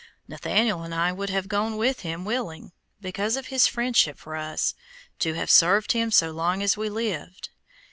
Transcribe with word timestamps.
Nathaniel 0.27 0.81
and 0.81 0.95
I 0.95 1.11
would 1.11 1.29
have 1.29 1.47
gone 1.47 1.77
with 1.77 1.99
him, 1.99 2.25
willing, 2.25 2.71
because 3.01 3.37
of 3.37 3.49
his 3.49 3.67
friendship 3.67 4.17
for 4.17 4.35
us, 4.35 4.73
to 5.19 5.33
have 5.35 5.51
served 5.51 5.91
him 5.91 6.09
so 6.09 6.31
long 6.31 6.63
as 6.63 6.75
we 6.75 6.89
lived. 6.89 7.49